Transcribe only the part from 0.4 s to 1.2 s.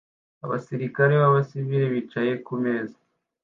Abasirikare